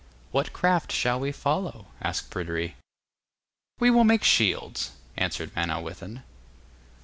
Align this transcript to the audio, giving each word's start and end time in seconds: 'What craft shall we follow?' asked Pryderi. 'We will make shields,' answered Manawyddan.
'What 0.31 0.51
craft 0.51 0.91
shall 0.91 1.19
we 1.19 1.31
follow?' 1.31 1.85
asked 2.01 2.31
Pryderi. 2.31 2.73
'We 3.79 3.91
will 3.91 4.03
make 4.03 4.23
shields,' 4.23 4.93
answered 5.15 5.55
Manawyddan. 5.55 6.23